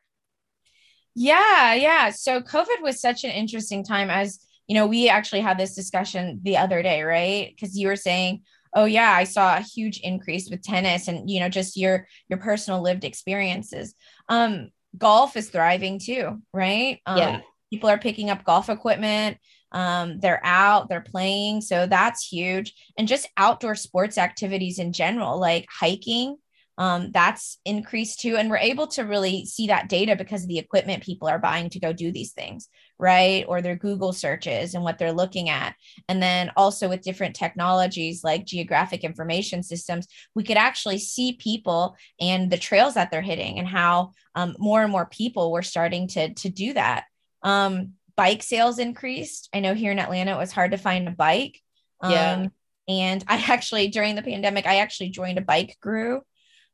[1.15, 5.57] yeah yeah so covid was such an interesting time as you know, we actually had
[5.57, 7.49] this discussion the other day, right?
[7.49, 8.43] Because you were saying,
[8.75, 12.39] oh yeah, I saw a huge increase with tennis and you know, just your your
[12.39, 13.95] personal lived experiences.
[14.29, 16.99] Um, golf is thriving too, right?
[17.05, 17.41] Um, yeah.
[17.71, 19.37] People are picking up golf equipment.
[19.71, 21.61] Um, they're out, they're playing.
[21.61, 22.73] So that's huge.
[22.97, 26.37] And just outdoor sports activities in general, like hiking,
[26.77, 28.37] um, that's increased too.
[28.37, 31.69] And we're able to really see that data because of the equipment people are buying
[31.71, 33.45] to go do these things, right?
[33.47, 35.75] Or their Google searches and what they're looking at.
[36.09, 41.95] And then also with different technologies like geographic information systems, we could actually see people
[42.19, 46.07] and the trails that they're hitting and how um, more and more people were starting
[46.09, 47.05] to, to do that.
[47.43, 49.49] Um, bike sales increased.
[49.53, 51.61] I know here in Atlanta, it was hard to find a bike.
[52.03, 52.33] Yeah.
[52.33, 52.51] Um,
[52.87, 56.21] and I actually, during the pandemic, I actually joined a bike crew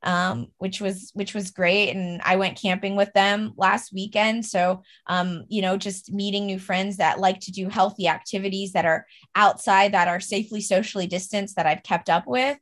[0.03, 1.91] um, which was which was great.
[1.91, 4.45] And I went camping with them last weekend.
[4.45, 8.85] So um, you know, just meeting new friends that like to do healthy activities that
[8.85, 12.57] are outside, that are safely socially distanced, that I've kept up with.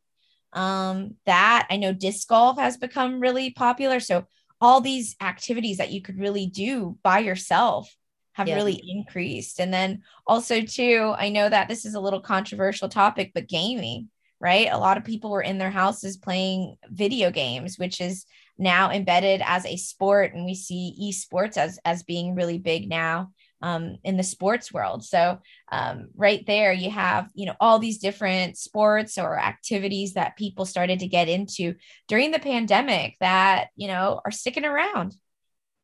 [0.54, 4.00] Um, that I know disc golf has become really popular.
[4.00, 4.26] So
[4.60, 7.96] all these activities that you could really do by yourself
[8.34, 8.56] have yeah.
[8.56, 9.60] really increased.
[9.60, 14.10] And then also too, I know that this is a little controversial topic, but gaming
[14.42, 14.68] right?
[14.72, 18.26] A lot of people were in their houses playing video games, which is
[18.58, 20.34] now embedded as a sport.
[20.34, 25.06] And we see esports as, as being really big now um, in the sports world.
[25.06, 25.40] So
[25.72, 30.66] um, right there, you have, you know, all these different sports or activities that people
[30.66, 31.76] started to get into
[32.08, 35.16] during the pandemic that, you know, are sticking around.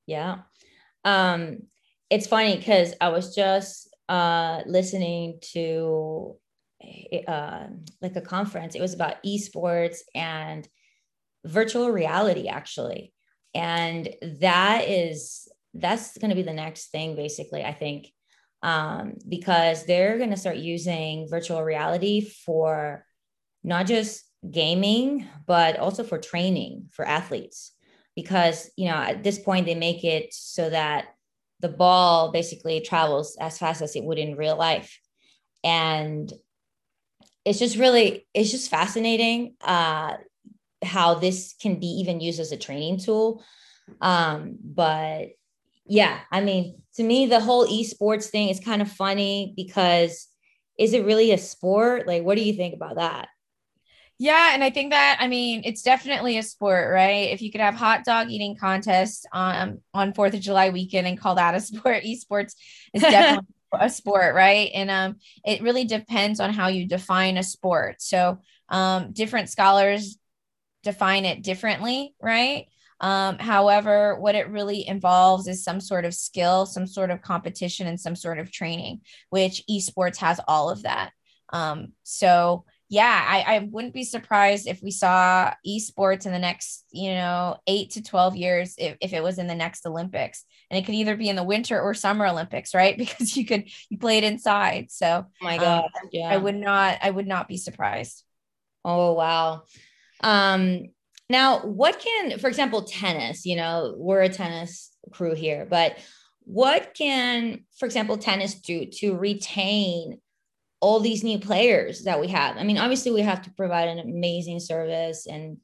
[0.07, 0.39] Yeah.
[1.05, 1.59] Um,
[2.09, 6.37] it's funny because I was just uh, listening to
[7.27, 7.67] uh,
[8.01, 8.75] like a conference.
[8.75, 10.67] It was about esports and
[11.45, 13.13] virtual reality, actually.
[13.55, 14.09] And
[14.39, 17.63] that is that's going to be the next thing, basically.
[17.63, 18.07] I think
[18.63, 23.05] um, because they're going to start using virtual reality for
[23.63, 27.73] not just gaming, but also for training for athletes.
[28.15, 31.05] Because you know at this point they make it so that
[31.59, 34.99] the ball basically travels as fast as it would in real life
[35.63, 36.31] and
[37.47, 40.13] it's just really it's just fascinating uh,
[40.83, 43.43] how this can be even used as a training tool.
[44.01, 45.29] Um, but
[45.89, 50.27] yeah i mean to me the whole esports thing is kind of funny because
[50.77, 52.07] is it really a sport?
[52.07, 53.29] Like what do you think about that?
[54.19, 57.29] Yeah, and I think that I mean it's definitely a sport, right?
[57.29, 61.19] If you could have hot dog eating contests on on Fourth of July weekend and
[61.19, 62.55] call that a sport, esports
[62.93, 64.69] is definitely a sport, right?
[64.73, 68.01] And um, it really depends on how you define a sport.
[68.01, 70.17] So um, different scholars
[70.83, 72.67] define it differently, right?
[72.99, 77.87] Um, however, what it really involves is some sort of skill, some sort of competition,
[77.87, 81.11] and some sort of training, which esports has all of that.
[81.53, 86.85] Um, so yeah, I, I wouldn't be surprised if we saw esports in the next,
[86.91, 90.45] you know, eight to 12 years if, if it was in the next Olympics.
[90.71, 92.97] And it could either be in the winter or summer Olympics, right?
[93.07, 94.89] Because you could you play it inside.
[94.91, 96.29] So oh my god, um, yeah.
[96.29, 98.23] I would not I would not be surprised.
[98.85, 99.63] Oh wow.
[100.21, 100.85] Um
[101.29, 105.97] now what can, for example, tennis, you know, we're a tennis crew here, but
[106.45, 110.19] what can, for example, tennis do to retain
[110.79, 112.57] all these new players that we have.
[112.57, 115.57] I mean, obviously we have to provide an amazing service and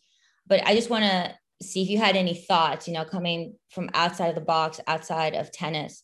[0.45, 3.89] but I just want to see if you had any thoughts, you know, coming from
[3.93, 6.04] outside of the box, outside of tennis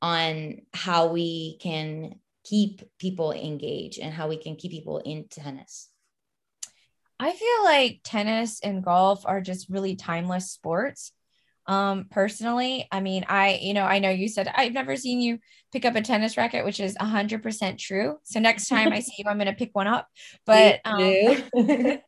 [0.00, 5.88] on how we can keep people engaged and how we can keep people in tennis.
[7.18, 11.12] I feel like tennis and golf are just really timeless sports
[11.70, 15.38] um personally i mean i you know i know you said i've never seen you
[15.72, 18.16] pick up a tennis racket which is 100% true.
[18.24, 20.08] So next time i see you i'm going to pick one up.
[20.46, 21.14] But um,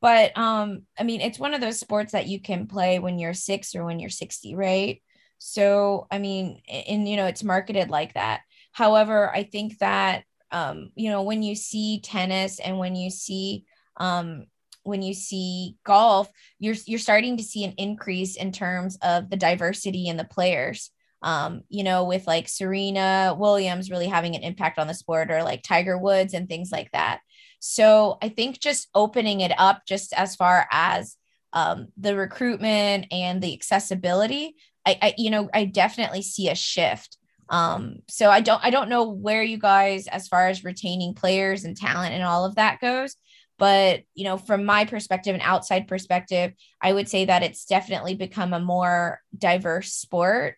[0.00, 3.34] but um i mean it's one of those sports that you can play when you're
[3.34, 5.02] 6 or when you're 60 right?
[5.38, 8.42] So i mean and you know it's marketed like that.
[8.70, 13.64] However i think that um you know when you see tennis and when you see
[13.96, 14.44] um
[14.84, 19.36] when you see golf, you're you're starting to see an increase in terms of the
[19.36, 20.90] diversity in the players.
[21.22, 25.42] Um, you know, with like Serena Williams really having an impact on the sport, or
[25.42, 27.20] like Tiger Woods and things like that.
[27.60, 31.16] So I think just opening it up, just as far as
[31.54, 37.16] um, the recruitment and the accessibility, I, I you know I definitely see a shift.
[37.48, 41.64] Um, so I don't I don't know where you guys, as far as retaining players
[41.64, 43.16] and talent and all of that goes,
[43.58, 48.14] but you know from my perspective an outside perspective i would say that it's definitely
[48.14, 50.56] become a more diverse sport.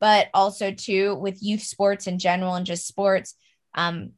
[0.00, 3.34] But also too with youth sports in general and just sports
[3.74, 4.12] um,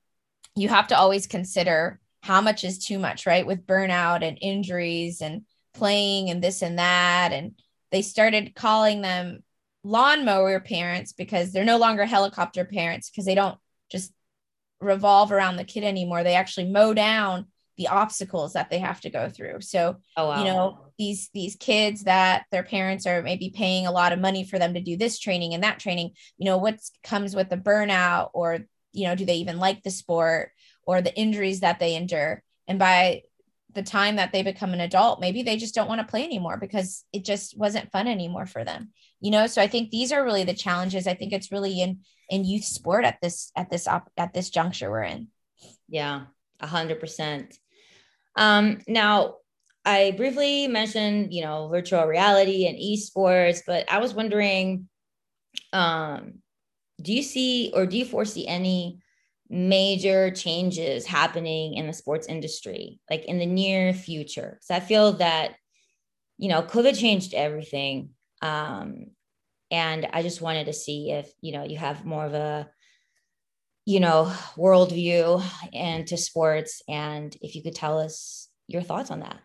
[0.55, 3.47] you have to always consider how much is too much right?
[3.47, 5.43] With burnout and injuries and
[5.75, 7.33] playing and this and that.
[7.33, 7.53] And
[7.91, 9.43] they started calling them
[9.85, 13.59] lawnmower parents because they're no longer helicopter parents because they don't
[13.91, 14.13] just
[14.81, 16.23] revolve around the kid anymore.
[16.23, 19.61] They actually mow down the obstacles that they have to go through.
[19.61, 20.39] So, oh, wow.
[20.39, 24.45] you know, these these kids that their parents are maybe paying a lot of money
[24.45, 27.57] for them to do this training and that training, you know, what comes with the
[27.57, 28.61] burnout or,
[28.93, 30.53] you know, do they even like the sport
[30.85, 32.43] or the injuries that they endure?
[32.69, 33.23] And by
[33.75, 36.59] the time that they become an adult, maybe they just don't want to play anymore
[36.59, 38.93] because it just wasn't fun anymore for them.
[39.21, 41.07] You know, so I think these are really the challenges.
[41.07, 44.51] I think it's really in in youth sport at this at this op, at this
[44.51, 45.29] juncture we're in.
[45.89, 46.25] Yeah,
[46.63, 47.57] a hundred percent.
[48.37, 49.37] Um, now,
[49.85, 54.89] I briefly mentioned, you know, virtual reality and esports, but I was wondering,
[55.73, 56.35] um,
[57.01, 59.01] do you see or do you foresee any
[59.51, 64.59] major changes happening in the sports industry, like in the near future?
[64.61, 65.57] Because I feel that,
[66.39, 68.11] you know, COVID changed everything.
[68.41, 69.07] Um,
[69.71, 72.71] and I just wanted to see if, you know, you have more of a
[73.85, 75.43] you know, worldview
[75.73, 76.83] into sports.
[76.89, 79.41] And if you could tell us your thoughts on that.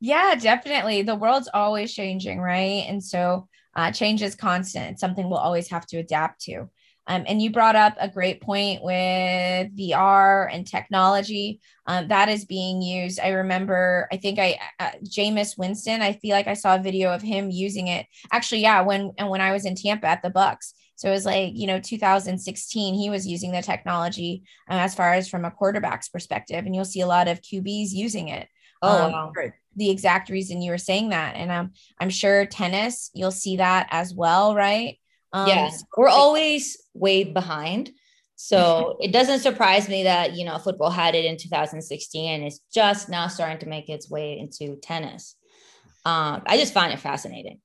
[0.00, 1.02] Yeah, definitely.
[1.02, 2.84] The world's always changing, right?
[2.88, 4.92] And so uh, change is constant.
[4.92, 6.68] It's something we'll always have to adapt to.
[7.06, 12.46] Um, and you brought up a great point with VR and technology um, that is
[12.46, 13.20] being used.
[13.20, 17.12] I remember, I think I, uh, Jameis Winston, I feel like I saw a video
[17.12, 18.06] of him using it.
[18.32, 21.26] Actually, yeah, when and when I was in Tampa at the Bucs, so it was
[21.26, 25.50] like, you know, 2016, he was using the technology um, as far as from a
[25.50, 26.64] quarterback's perspective.
[26.64, 28.48] And you'll see a lot of QBs using it.
[28.80, 29.32] Oh, um,
[29.76, 31.34] the exact reason you were saying that.
[31.36, 34.98] And um, I'm sure tennis, you'll see that as well, right?
[35.32, 37.90] Um, yes, we're always way behind.
[38.36, 42.60] So it doesn't surprise me that, you know, football had it in 2016 and it's
[42.72, 45.34] just now starting to make its way into tennis.
[46.04, 47.60] Um, I just find it fascinating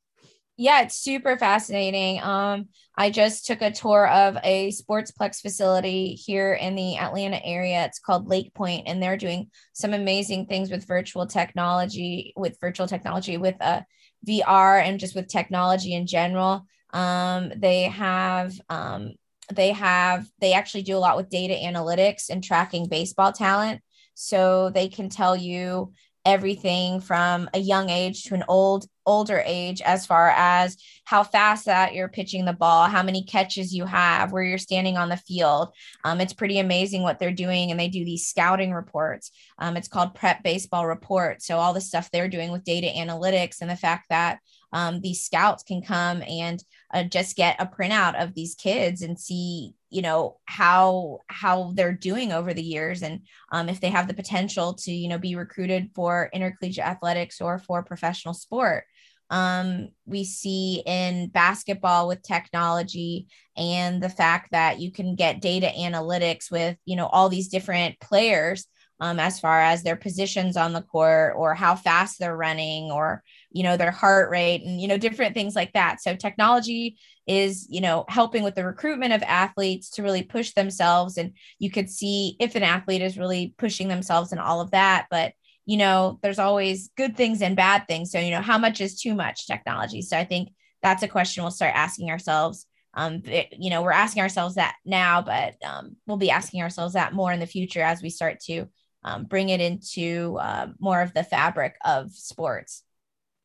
[0.59, 2.21] yeah, it's super fascinating.
[2.21, 2.67] Um,
[2.97, 7.85] I just took a tour of a sportsplex facility here in the Atlanta area.
[7.85, 12.87] It's called Lake Point, and they're doing some amazing things with virtual technology, with virtual
[12.87, 13.83] technology, with uh,
[14.27, 16.65] VR, and just with technology in general.
[16.91, 19.13] Um, they have um,
[19.53, 23.79] they have they actually do a lot with data analytics and tracking baseball talent,
[24.13, 25.93] so they can tell you
[26.25, 31.65] everything from a young age to an old older age as far as how fast
[31.65, 35.17] that you're pitching the ball how many catches you have where you're standing on the
[35.17, 35.69] field.
[36.03, 39.31] Um, it's pretty amazing what they're doing and they do these scouting reports.
[39.57, 43.61] Um, it's called prep baseball report so all the stuff they're doing with data analytics
[43.61, 44.39] and the fact that
[44.71, 49.19] um, these scouts can come and uh, just get a printout of these kids and
[49.19, 54.07] see you know how how they're doing over the years and um, if they have
[54.07, 58.83] the potential to you know be recruited for intercollegiate athletics or for professional sport
[59.29, 65.71] um, we see in basketball with technology and the fact that you can get data
[65.77, 68.65] analytics with you know all these different players
[69.01, 73.23] um, as far as their positions on the court or how fast they're running or
[73.51, 76.01] you know their heart rate and you know different things like that.
[76.01, 81.17] So technology is you know helping with the recruitment of athletes to really push themselves.
[81.17, 85.07] And you could see if an athlete is really pushing themselves and all of that
[85.09, 85.33] but
[85.69, 88.99] you know there's always good things and bad things so you know how much is
[88.99, 90.49] too much technology so i think
[90.81, 92.65] that's a question we'll start asking ourselves
[92.95, 96.95] um it, you know we're asking ourselves that now but um, we'll be asking ourselves
[96.95, 98.65] that more in the future as we start to
[99.03, 102.83] um, bring it into uh, more of the fabric of sports.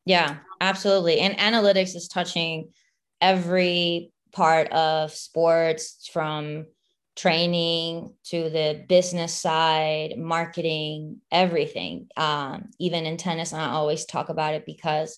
[0.05, 1.19] Yeah, absolutely.
[1.19, 2.69] And analytics is touching
[3.21, 6.65] every part of sports from
[7.15, 12.09] training to the business side, marketing, everything.
[12.17, 15.17] Um, even in tennis, I always talk about it because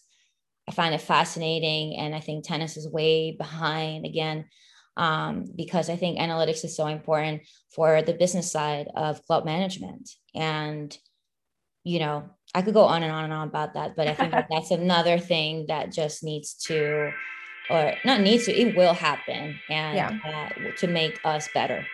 [0.70, 1.98] I find it fascinating.
[1.98, 4.45] And I think tennis is way behind again
[4.98, 10.10] um, because I think analytics is so important for the business side of club management.
[10.36, 10.95] And,
[11.84, 14.32] you know, I could go on and on and on about that, but I think
[14.32, 17.12] that that's another thing that just needs to,
[17.70, 20.20] or not needs to, it will happen and yeah.
[20.26, 21.86] uh, to make us better.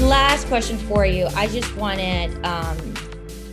[0.00, 1.26] Last question for you.
[1.34, 2.76] I just wanted um,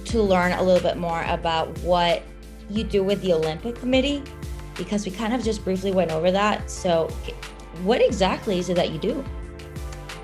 [0.05, 2.23] to learn a little bit more about what
[2.69, 4.23] you do with the Olympic Committee
[4.75, 6.69] because we kind of just briefly went over that.
[6.69, 7.07] So,
[7.83, 9.23] what exactly is it that you do?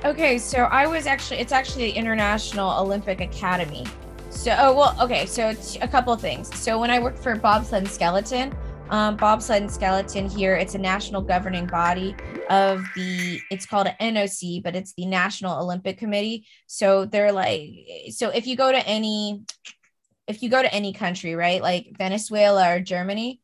[0.04, 3.86] Okay, so I was actually, it's actually the International Olympic Academy.
[4.30, 6.54] So, oh, well, okay, so it's a couple things.
[6.58, 8.56] So, when I worked for Bobsled and Skeleton,
[8.92, 10.56] um, bobsled and skeleton here.
[10.56, 12.14] It's a national governing body
[12.50, 16.46] of the, it's called an NOC, but it's the National Olympic Committee.
[16.68, 17.72] So they're like,
[18.10, 19.44] so if you go to any,
[20.32, 23.42] if you go to any country, right, like Venezuela or Germany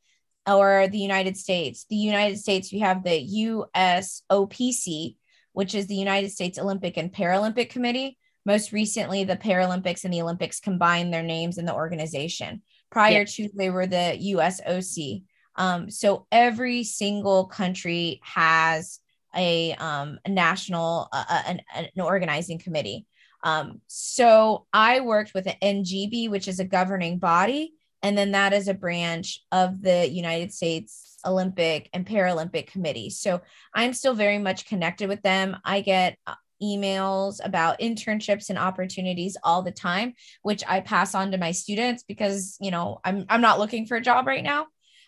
[0.49, 5.17] or the United States, the United States, we have the USOPC,
[5.51, 8.17] which is the United States Olympic and Paralympic Committee.
[8.45, 12.61] Most recently, the Paralympics and the Olympics combined their names in the organization.
[12.89, 13.25] Prior yeah.
[13.25, 15.23] to, they were the USOC.
[15.57, 19.01] Um, so every single country has
[19.35, 23.05] a, um, a national, uh, uh an, an, organizing committee.
[23.47, 27.73] Um, so I worked with an NGB, which is a governing body,
[28.03, 33.09] and then that is a branch of the United States Olympic and Paralympic Committee.
[33.09, 33.41] So
[33.73, 35.57] I'm still very much connected with them.
[35.63, 41.29] I get uh, emails about internships and opportunities all the time which i pass on
[41.29, 44.65] to my students because you know i'm i'm not looking for a job right now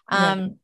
[0.10, 0.60] um,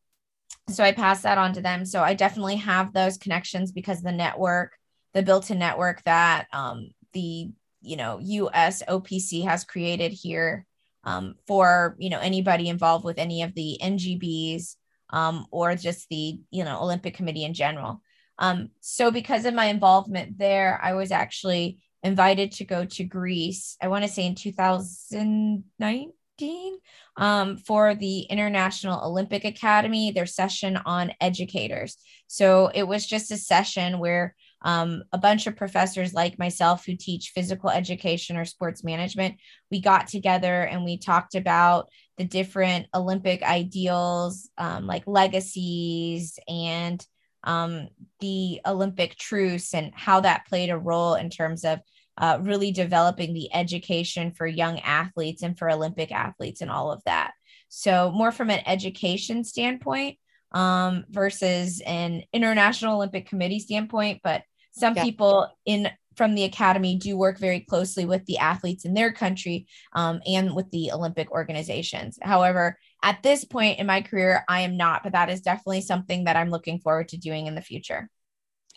[0.69, 1.85] so I pass that on to them.
[1.85, 4.73] So I definitely have those connections because the network,
[5.13, 7.51] the built-in network that um, the
[7.85, 10.65] you know US OPC has created here
[11.03, 14.75] um, for you know anybody involved with any of the NGBs
[15.11, 18.01] um, or just the you know Olympic Committee in general.
[18.37, 23.77] Um, so because of my involvement there, I was actually invited to go to Greece.
[23.81, 26.77] I want to say in 2019
[27.17, 31.97] um, for the International Olympic Academy, their session on educators.
[32.27, 34.35] So it was just a session where
[34.65, 39.35] um, a bunch of professors like myself who teach physical education or sports management,
[39.69, 41.87] we got together and we talked about
[42.17, 47.05] the different Olympic ideals, um, like legacies and
[47.43, 47.89] um,
[48.21, 51.79] the Olympic truce and how that played a role in terms of
[52.17, 57.03] uh, really developing the education for young athletes and for Olympic athletes and all of
[57.05, 57.33] that.
[57.69, 60.17] So, more from an education standpoint
[60.53, 64.21] um, versus an International Olympic Committee standpoint.
[64.23, 64.41] But
[64.77, 65.03] some yeah.
[65.03, 69.67] people in from the academy do work very closely with the athletes in their country
[69.93, 72.17] um, and with the Olympic organizations.
[72.21, 76.23] However, at this point in my career, I am not, but that is definitely something
[76.23, 78.09] that I'm looking forward to doing in the future.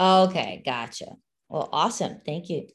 [0.01, 1.07] Okay, gotcha.
[1.49, 2.20] Well, awesome.
[2.26, 2.66] Thank you.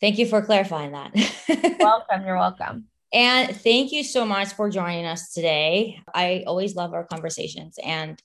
[0.00, 1.12] Thank you for clarifying that.
[1.80, 2.24] welcome.
[2.24, 2.86] You're welcome.
[3.12, 5.98] And thank you so much for joining us today.
[6.14, 8.22] I always love our conversations and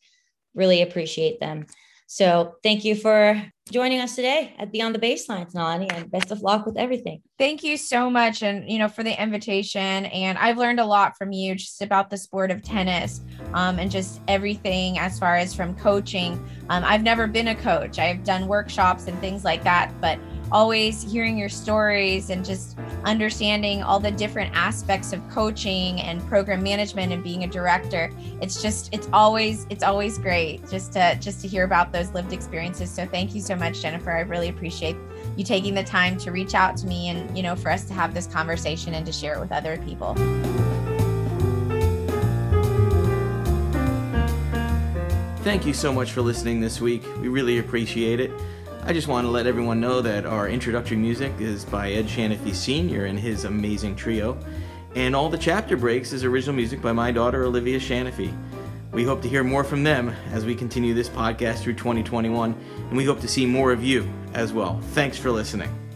[0.53, 1.65] really appreciate them.
[2.09, 6.41] So thank you for joining us today at Beyond the Baselines, Nalani, and best of
[6.41, 7.21] luck with everything.
[7.37, 8.41] Thank you so much.
[8.43, 10.05] And, you know, for the invitation.
[10.05, 13.19] And I've learned a lot from you just about the sport of tennis
[13.53, 16.33] um, and just everything as far as from coaching.
[16.69, 19.91] Um, I've never been a coach, I've done workshops and things like that.
[19.99, 20.17] But
[20.51, 26.63] always hearing your stories and just understanding all the different aspects of coaching and program
[26.63, 31.41] management and being a director it's just it's always it's always great just to just
[31.41, 34.95] to hear about those lived experiences so thank you so much jennifer i really appreciate
[35.35, 37.93] you taking the time to reach out to me and you know for us to
[37.93, 40.15] have this conversation and to share it with other people
[45.47, 47.05] Thank you so much for listening this week.
[47.21, 48.31] We really appreciate it.
[48.87, 52.55] I just want to let everyone know that our introductory music is by Ed Shanafy
[52.55, 53.03] Sr.
[53.03, 54.39] and his amazing trio,
[54.95, 58.33] and all the chapter breaks is original music by my daughter Olivia Shanafy.
[58.93, 62.95] We hope to hear more from them as we continue this podcast through 2021, and
[62.95, 64.79] we hope to see more of you as well.
[64.93, 65.86] Thanks for listening.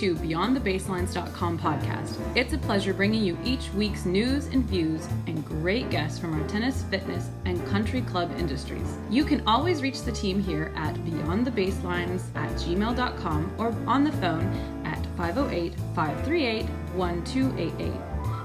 [0.00, 2.16] To BeyondTheBaselines.com podcast.
[2.34, 6.48] It's a pleasure bringing you each week's news and views and great guests from our
[6.48, 8.96] tennis, fitness, and country club industries.
[9.10, 14.46] You can always reach the team here at BeyondTheBaselines at gmail.com or on the phone
[14.86, 17.92] at 508 538 1288.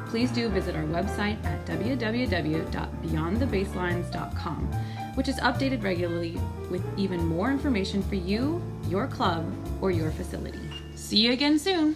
[0.07, 4.59] Please do visit our website at www.beyondthebaselines.com,
[5.13, 6.37] which is updated regularly
[6.69, 9.49] with even more information for you, your club,
[9.79, 10.64] or your facility.
[11.05, 11.95] See you again soon.